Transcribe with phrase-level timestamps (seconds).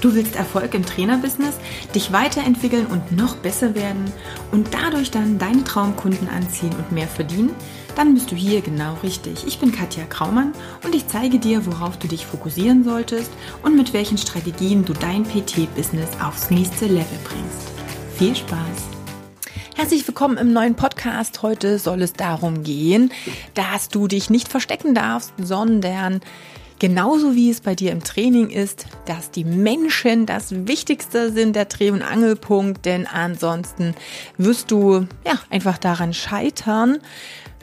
[0.00, 1.56] Du willst Erfolg im Trainerbusiness,
[1.94, 4.10] dich weiterentwickeln und noch besser werden
[4.50, 7.54] und dadurch dann deine Traumkunden anziehen und mehr verdienen?
[7.96, 9.46] Dann bist du hier genau richtig.
[9.46, 13.30] Ich bin Katja Kraumann und ich zeige dir, worauf du dich fokussieren solltest
[13.62, 17.68] und mit welchen Strategien du dein PT-Business aufs nächste Level bringst.
[18.16, 18.88] Viel Spaß!
[19.76, 21.42] Herzlich willkommen im neuen Podcast.
[21.42, 23.12] Heute soll es darum gehen,
[23.54, 26.20] dass du dich nicht verstecken darfst, sondern
[26.80, 31.66] Genauso wie es bei dir im Training ist, dass die Menschen das Wichtigste sind, der
[31.66, 33.94] Dreh- und Angelpunkt, denn ansonsten
[34.38, 37.00] wirst du ja einfach daran scheitern,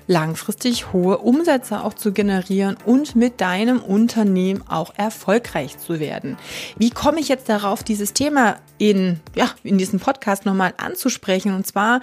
[0.05, 6.37] langfristig hohe Umsätze auch zu generieren und mit deinem Unternehmen auch erfolgreich zu werden.
[6.77, 11.55] Wie komme ich jetzt darauf, dieses Thema in, ja, in diesem Podcast nochmal anzusprechen?
[11.55, 12.01] Und zwar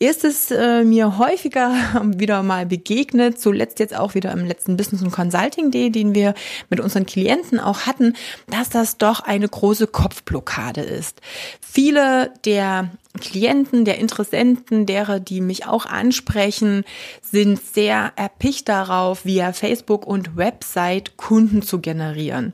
[0.00, 1.72] ist es äh, mir häufiger
[2.04, 6.34] wieder mal begegnet, zuletzt jetzt auch wieder im letzten Business und Consulting Day, den wir
[6.70, 8.14] mit unseren Klienten auch hatten,
[8.48, 11.20] dass das doch eine große Kopfblockade ist.
[11.60, 12.90] Viele der
[13.20, 16.84] Klienten, der Interessenten, derer, die mich auch ansprechen,
[17.20, 22.52] sind sehr erpicht darauf, via Facebook und Website Kunden zu generieren.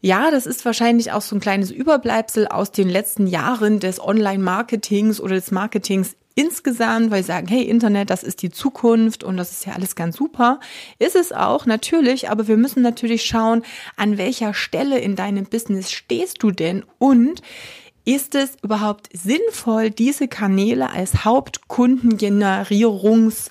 [0.00, 5.20] Ja, das ist wahrscheinlich auch so ein kleines Überbleibsel aus den letzten Jahren des Online-Marketings
[5.20, 9.50] oder des Marketings insgesamt, weil sie sagen, hey, Internet, das ist die Zukunft und das
[9.50, 10.60] ist ja alles ganz super.
[11.00, 13.64] Ist es auch, natürlich, aber wir müssen natürlich schauen,
[13.96, 17.42] an welcher Stelle in deinem Business stehst du denn und
[18.04, 23.50] ist es überhaupt sinnvoll, diese Kanäle als Hauptkundengenerierungs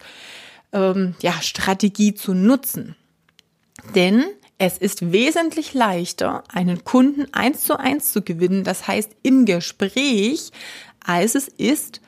[0.71, 1.33] ähm, ja,
[2.15, 2.95] zu nutzen?
[3.95, 4.23] Denn
[4.59, 10.51] es ist wesentlich leichter, einen Kunden eins zu eins zu gewinnen, das heißt im Gespräch,
[11.05, 11.99] als es ist,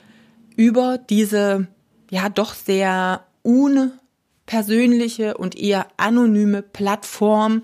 [0.56, 1.68] über diese
[2.10, 7.62] ja doch sehr unpersönliche und eher anonyme Plattform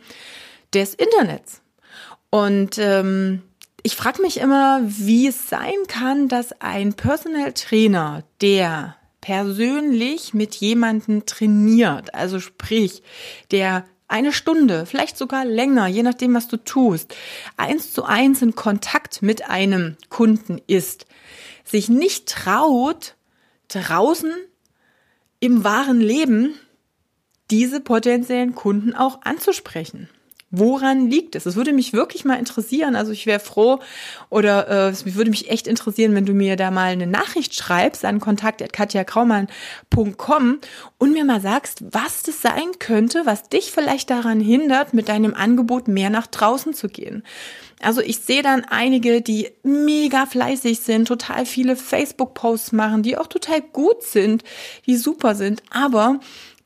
[0.73, 1.63] des Internets.
[2.31, 3.43] Und ähm,
[3.83, 10.55] ich frage mich immer, wie es sein kann, dass ein Personal Trainer, der persönlich mit
[10.57, 13.03] jemandem trainiert, also sprich,
[13.51, 17.15] der eine Stunde, vielleicht sogar länger, je nachdem, was du tust,
[17.57, 21.07] eins zu eins in Kontakt mit einem Kunden ist,
[21.65, 23.17] sich nicht traut,
[23.69, 24.33] draußen
[25.41, 26.55] im wahren Leben
[27.51, 30.09] diese potenziellen Kunden auch anzusprechen.
[30.53, 31.45] Woran liegt es?
[31.45, 32.95] Es würde mich wirklich mal interessieren.
[32.95, 33.81] Also ich wäre froh
[34.31, 38.05] oder äh, es würde mich echt interessieren, wenn du mir da mal eine Nachricht schreibst
[38.05, 40.59] an kontakt.katjakraumann.com
[40.99, 45.35] und mir mal sagst, was das sein könnte, was dich vielleicht daran hindert, mit deinem
[45.35, 47.25] Angebot mehr nach draußen zu gehen.
[47.83, 53.27] Also ich sehe dann einige, die mega fleißig sind, total viele Facebook-Posts machen, die auch
[53.27, 54.45] total gut sind,
[54.87, 56.21] die super sind, aber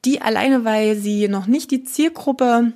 [0.05, 2.75] die alleine, weil sie noch nicht die Zielgruppe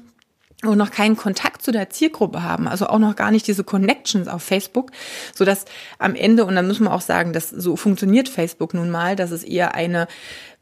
[0.66, 4.28] und noch keinen Kontakt zu der Zielgruppe haben, also auch noch gar nicht diese Connections
[4.28, 4.90] auf Facebook,
[5.34, 5.64] so dass
[5.98, 9.30] am Ende und dann müssen wir auch sagen, dass so funktioniert Facebook nun mal, dass
[9.30, 10.08] es eher eine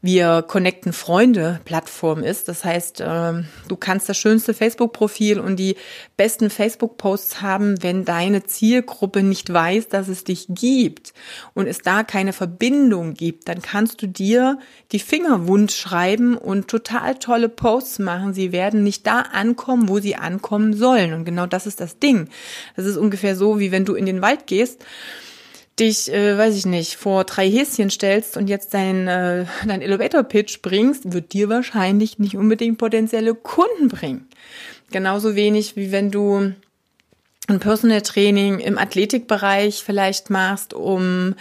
[0.04, 2.48] wir connecten Freunde Plattform ist.
[2.48, 5.76] Das heißt, ähm, du kannst das schönste Facebook-Profil und die
[6.16, 11.14] besten Facebook-Posts haben, wenn deine Zielgruppe nicht weiß, dass es dich gibt
[11.54, 14.58] und es da keine Verbindung gibt, dann kannst du dir
[14.90, 18.34] die Finger wund schreiben und total tolle Posts machen.
[18.34, 21.12] Sie werden nicht da ankommen, wo sie ankommen sollen.
[21.12, 22.28] Und genau das ist das Ding.
[22.74, 24.84] Das ist ungefähr so, wie wenn du in den Wald gehst
[25.82, 30.62] dich, äh, weiß ich nicht, vor drei Häschen stellst und jetzt dein, äh, dein Elevator-Pitch
[30.62, 34.28] bringst, wird dir wahrscheinlich nicht unbedingt potenzielle Kunden bringen.
[34.91, 36.53] Genauso wenig wie wenn du
[37.48, 41.34] ein Personal Training im Athletikbereich vielleicht machst, um,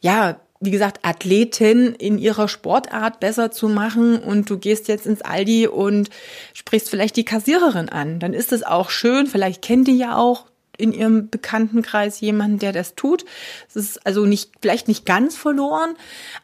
[0.00, 5.22] ja, wie gesagt, Athleten in ihrer Sportart besser zu machen und du gehst jetzt ins
[5.22, 6.08] Aldi und
[6.54, 8.20] sprichst vielleicht die Kassiererin an.
[8.20, 10.46] Dann ist es auch schön, vielleicht kennt die ja auch
[10.78, 13.24] in ihrem Bekanntenkreis jemanden, der das tut.
[13.68, 15.94] Es ist also nicht, vielleicht nicht ganz verloren,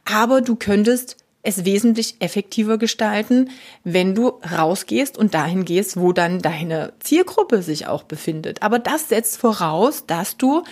[0.04, 3.50] aber du könntest es wesentlich effektiver gestalten,
[3.82, 8.62] wenn du rausgehst und dahin gehst, wo dann deine Zielgruppe sich auch befindet.
[8.62, 10.62] Aber das setzt voraus, dass du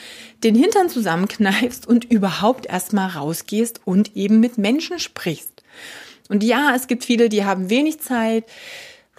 [0.44, 5.64] den Hintern zusammenkneifst und überhaupt erstmal rausgehst und eben mit Menschen sprichst.
[6.28, 8.44] Und ja, es gibt viele, die haben wenig Zeit,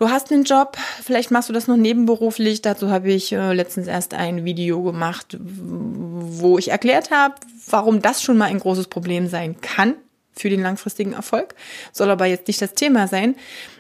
[0.01, 2.63] Du hast einen Job, vielleicht machst du das noch nebenberuflich.
[2.63, 7.36] Dazu habe ich äh, letztens erst ein Video gemacht, wo ich erklärt habe,
[7.69, 9.94] warum das schon mal ein großes Problem sein kann
[10.33, 11.53] für den langfristigen Erfolg.
[11.92, 13.36] Soll aber jetzt nicht das Thema sein.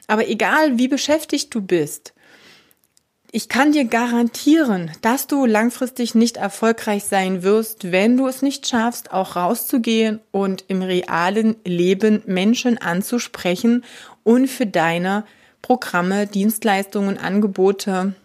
[0.05, 2.13] Aber egal, wie beschäftigt du bist,
[3.31, 8.67] ich kann dir garantieren, dass du langfristig nicht erfolgreich sein wirst, wenn du es nicht
[8.67, 13.83] schaffst, auch rauszugehen und im realen Leben Menschen anzusprechen
[14.21, 15.25] und für deine
[15.61, 18.15] Programme, Dienstleistungen, Angebote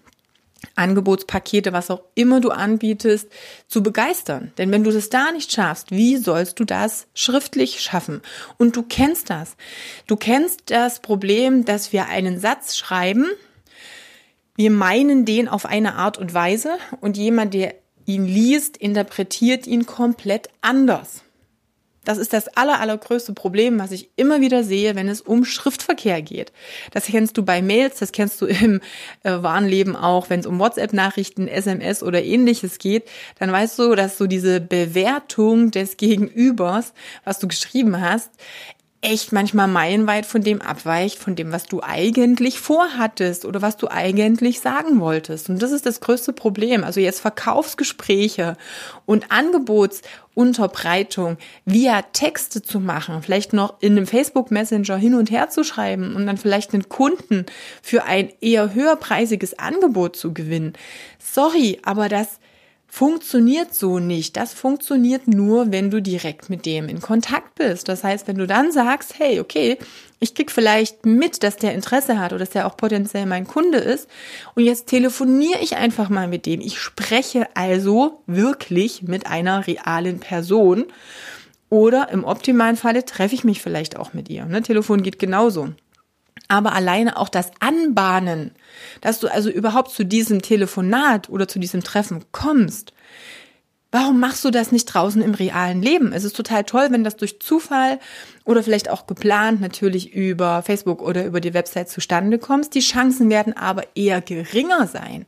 [0.75, 3.29] Angebotspakete, was auch immer du anbietest,
[3.69, 4.53] zu begeistern.
[4.59, 8.21] Denn wenn du das da nicht schaffst, wie sollst du das schriftlich schaffen?
[8.59, 9.57] Und du kennst das.
[10.07, 13.27] Du kennst das Problem, dass wir einen Satz schreiben,
[14.57, 17.75] wir meinen den auf eine Art und Weise und jemand, der
[18.07, 21.23] ihn liest, interpretiert ihn komplett anders.
[22.07, 26.23] Das ist das aller, allergrößte Problem, was ich immer wieder sehe, wenn es um Schriftverkehr
[26.23, 26.53] geht.
[26.93, 28.81] Das kennst du bei Mails, das kennst du im
[29.25, 29.67] äh, wahren
[29.97, 33.09] auch, wenn es um WhatsApp-Nachrichten, SMS oder ähnliches geht,
[33.41, 36.95] dann weißt du, dass so diese Bewertung des Gegenübers,
[37.25, 38.31] was du geschrieben hast,
[39.03, 43.89] echt manchmal meilenweit von dem abweicht, von dem, was du eigentlich vorhattest oder was du
[43.89, 45.49] eigentlich sagen wolltest.
[45.49, 46.83] Und das ist das größte Problem.
[46.83, 48.57] Also jetzt Verkaufsgespräche
[49.05, 55.51] und Angebotsunterbreitung via Texte zu machen, vielleicht noch in einem Facebook Messenger hin und her
[55.51, 57.47] zu schreiben und dann vielleicht einen Kunden
[57.83, 60.73] für ein eher höherpreisiges Angebot zu gewinnen.
[61.19, 62.41] Sorry, aber das
[62.89, 64.37] funktioniert so nicht.
[64.37, 67.89] Das funktioniert nur, wenn du direkt mit dem in Kontakt bist.
[67.89, 69.79] Das heißt, wenn du dann sagst, hey, okay,
[70.19, 73.79] ich krieg vielleicht mit, dass der Interesse hat oder dass der auch potenziell mein Kunde
[73.79, 74.09] ist
[74.55, 76.61] und jetzt telefoniere ich einfach mal mit dem.
[76.61, 80.87] Ich spreche also wirklich mit einer realen Person
[81.69, 84.47] oder im optimalen Falle treffe ich mich vielleicht auch mit ihr.
[84.47, 84.63] Ne?
[84.63, 85.71] Telefon geht genauso
[86.49, 88.53] aber alleine auch das Anbahnen,
[89.01, 92.93] dass du also überhaupt zu diesem Telefonat oder zu diesem Treffen kommst.
[93.99, 96.13] Warum machst du das nicht draußen im realen Leben?
[96.13, 97.99] Es ist total toll, wenn das durch Zufall
[98.45, 102.75] oder vielleicht auch geplant natürlich über Facebook oder über die Website zustande kommst.
[102.75, 105.25] Die Chancen werden aber eher geringer sein,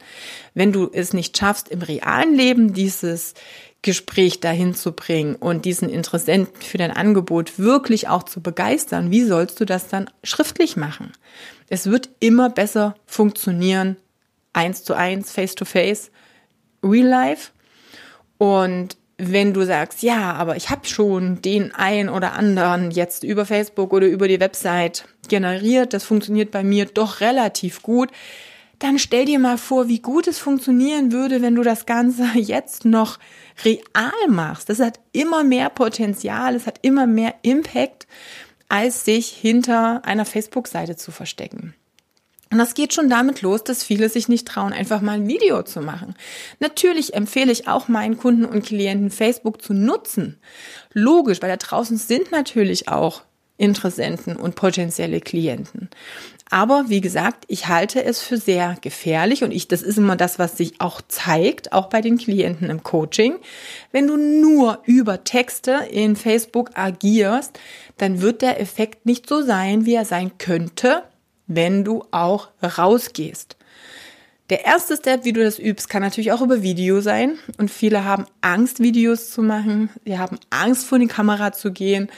[0.53, 3.33] wenn du es nicht schaffst, im realen Leben dieses
[3.81, 9.25] Gespräch dahin zu bringen und diesen Interessenten für dein Angebot wirklich auch zu begeistern, wie
[9.25, 11.13] sollst du das dann schriftlich machen?
[11.71, 13.97] Es wird immer besser funktionieren,
[14.53, 16.11] eins zu eins, face to face,
[16.83, 17.53] real life.
[18.39, 23.45] Und wenn du sagst, ja, aber ich habe schon den einen oder anderen jetzt über
[23.45, 28.11] Facebook oder über die Website generiert, das funktioniert bei mir doch relativ gut,
[28.79, 32.85] dann stell dir mal vor, wie gut es funktionieren würde, wenn du das Ganze jetzt
[32.85, 33.19] noch
[33.65, 34.69] real machst.
[34.69, 38.07] Das hat immer mehr Potenzial, es hat immer mehr Impact,
[38.69, 41.75] als sich hinter einer Facebook-Seite zu verstecken.
[42.51, 45.63] Und das geht schon damit los, dass viele sich nicht trauen, einfach mal ein Video
[45.63, 46.15] zu machen.
[46.61, 50.39] Natürlich empfehle ich auch meinen Kunden und Klienten, Facebook zu nutzen.
[50.93, 53.23] Logisch, weil da draußen sind natürlich auch
[53.59, 55.91] Interessenten und potenzielle Klienten.
[56.51, 60.39] Aber wie gesagt, ich halte es für sehr gefährlich und ich, das ist immer das,
[60.39, 63.35] was sich auch zeigt, auch bei den Klienten im Coaching.
[63.93, 67.59] Wenn du nur über Texte in Facebook agierst,
[67.99, 71.03] dann wird der Effekt nicht so sein, wie er sein könnte,
[71.49, 73.57] wenn du auch rausgehst.
[74.51, 77.39] Der erste Step, wie du das übst, kann natürlich auch über Video sein.
[77.59, 79.91] Und viele haben Angst, Videos zu machen.
[80.07, 82.09] Sie haben Angst, vor die Kamera zu gehen.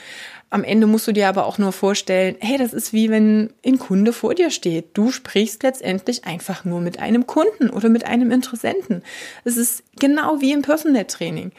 [0.49, 3.79] Am Ende musst du dir aber auch nur vorstellen, hey, das ist wie wenn ein
[3.79, 4.89] Kunde vor dir steht.
[4.93, 9.01] Du sprichst letztendlich einfach nur mit einem Kunden oder mit einem Interessenten.
[9.43, 11.51] Es ist genau wie im Personal Training.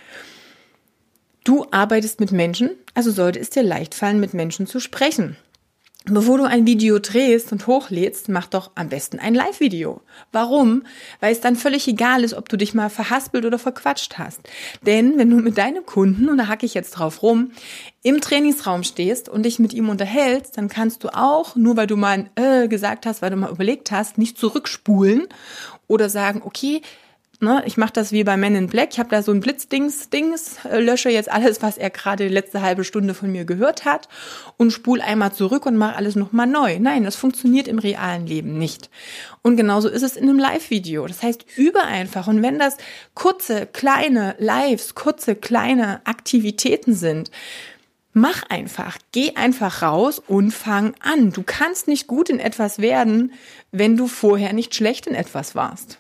[1.45, 5.37] Du arbeitest mit Menschen, also sollte es dir leicht fallen, mit Menschen zu sprechen.
[6.07, 10.01] Bevor du ein Video drehst und hochlädst, mach doch am besten ein Live-Video.
[10.33, 10.83] Warum?
[11.21, 14.41] Weil es dann völlig egal ist, ob du dich mal verhaspelt oder verquatscht hast.
[14.85, 17.53] Denn wenn du mit deinem Kunden, und da hacke ich jetzt drauf rum,
[18.03, 21.97] im Trainingsraum stehst und dich mit ihm unterhältst, dann kannst du auch, nur weil du
[21.97, 25.29] mal äh, gesagt hast, weil du mal überlegt hast, nicht zurückspulen
[25.87, 26.83] oder sagen, okay,
[27.43, 27.61] Ne?
[27.67, 28.91] Ich mache das wie bei Men in Black.
[28.93, 32.33] Ich habe da so ein Blitzdings, Dings, äh, lösche jetzt alles, was er gerade die
[32.33, 34.09] letzte halbe Stunde von mir gehört hat
[34.59, 36.79] und spule einmal zurück und mache alles nochmal neu.
[36.79, 38.91] Nein, das funktioniert im realen Leben nicht.
[39.43, 41.05] Und genauso ist es in einem Live-Video.
[41.05, 42.29] Das heißt, übe einfach.
[42.29, 42.77] Und wenn das
[43.15, 47.33] kurze, kleine Lives, kurze, kleine Aktivitäten sind,
[48.15, 51.33] Mach einfach, geh einfach raus und fang an.
[51.33, 53.33] Du kannst nicht gut in etwas werden,
[53.71, 55.99] wenn du vorher nicht schlecht in etwas warst.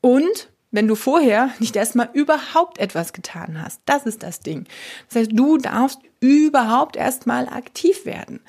[0.00, 3.80] Und wenn du vorher nicht erstmal überhaupt etwas getan hast.
[3.86, 4.66] Das ist das Ding.
[5.08, 8.40] Das heißt, du darfst überhaupt erstmal aktiv werden.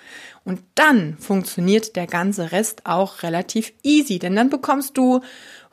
[0.43, 5.21] Und dann funktioniert der ganze Rest auch relativ easy, denn dann bekommst du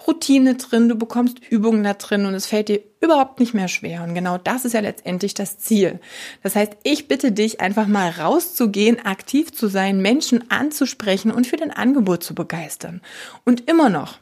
[0.07, 4.03] Routine drin, du bekommst Übungen da drin und es fällt dir überhaupt nicht mehr schwer.
[4.03, 6.01] Und genau das ist ja letztendlich das Ziel.
[6.43, 11.57] Das heißt, ich bitte dich einfach mal rauszugehen, aktiv zu sein, Menschen anzusprechen und für
[11.57, 13.01] dein Angebot zu begeistern.
[13.45, 14.19] Und immer noch,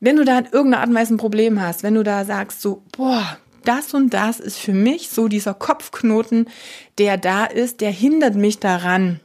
[0.00, 2.62] wenn du da in irgendeiner Art und Weise ein Problem hast, wenn du da sagst
[2.62, 6.48] so, boah, das und das ist für mich so dieser Kopfknoten,
[6.98, 9.20] der da ist, der hindert mich daran,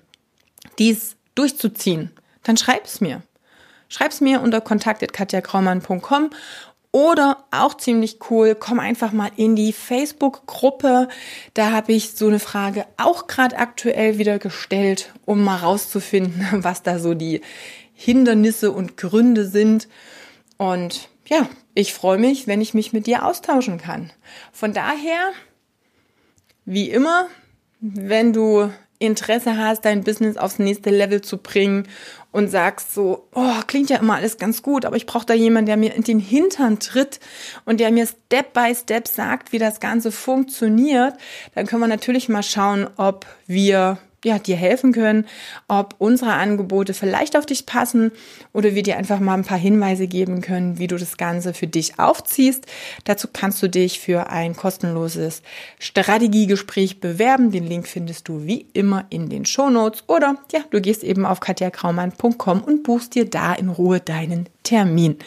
[0.77, 2.11] dies durchzuziehen,
[2.43, 3.21] dann schreib es mir.
[3.87, 6.29] schreib's mir unter kontakt.katjakraumann.com
[6.91, 11.09] oder auch ziemlich cool, komm einfach mal in die Facebook-Gruppe.
[11.53, 16.83] Da habe ich so eine Frage auch gerade aktuell wieder gestellt, um mal rauszufinden, was
[16.83, 17.41] da so die
[17.93, 19.89] Hindernisse und Gründe sind.
[20.57, 24.11] Und ja, ich freue mich, wenn ich mich mit dir austauschen kann.
[24.51, 25.31] Von daher,
[26.65, 27.27] wie immer,
[27.79, 31.87] wenn du Interesse hast, dein Business aufs nächste Level zu bringen
[32.31, 35.67] und sagst so, oh, klingt ja immer alles ganz gut, aber ich brauche da jemanden,
[35.67, 37.19] der mir in den Hintern tritt
[37.65, 41.15] und der mir Step by Step sagt, wie das Ganze funktioniert,
[41.53, 45.25] dann können wir natürlich mal schauen, ob wir ja, dir helfen können,
[45.67, 48.11] ob unsere Angebote vielleicht auf dich passen
[48.53, 51.67] oder wir dir einfach mal ein paar Hinweise geben können, wie du das Ganze für
[51.67, 52.65] dich aufziehst.
[53.03, 55.43] Dazu kannst du dich für ein kostenloses
[55.79, 57.51] Strategiegespräch bewerben.
[57.51, 61.25] Den Link findest du wie immer in den Show Notes oder ja, du gehst eben
[61.25, 65.17] auf katjakraumann.com und buchst dir da in Ruhe deinen Termin.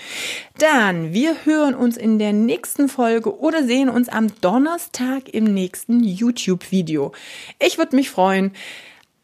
[0.58, 6.02] Dann, wir hören uns in der nächsten Folge oder sehen uns am Donnerstag im nächsten
[6.02, 7.12] YouTube-Video.
[7.58, 8.52] Ich würde mich freuen.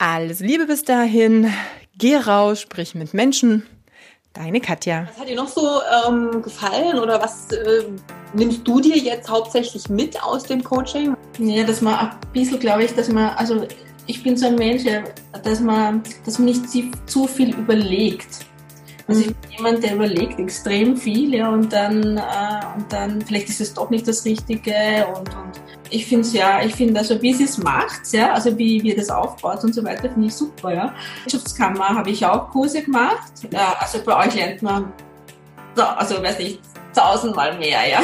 [0.07, 1.51] Alles Liebe bis dahin.
[1.97, 3.63] Geh raus, sprich mit Menschen.
[4.35, 5.09] Deine Katja.
[5.09, 7.85] Was hat dir noch so ähm, gefallen oder was äh,
[8.35, 11.17] nimmst du dir jetzt hauptsächlich mit aus dem Coaching?
[11.39, 13.67] Ja, dass man ein bisschen, glaube ich, dass man, also
[14.07, 14.83] ich bin so ein Mensch,
[15.43, 16.67] dass man, dass man nicht
[17.09, 18.41] zu viel überlegt.
[19.09, 23.49] Also ich bin jemand, der überlegt extrem viel, ja, und dann, äh, und dann vielleicht
[23.49, 25.61] ist es doch nicht das Richtige und, und
[25.91, 28.91] ich finde es ja, ich finde also wie sie es macht, ja, also wie, wie
[28.91, 30.95] ihr das aufbaut und so weiter, finde ich super, ja.
[31.25, 34.93] Wirtschaftskammer habe ich auch Kurse gemacht, ja, also bei euch lernt man,
[35.77, 36.61] also weiß nicht,
[36.95, 38.01] tausendmal mehr, ja.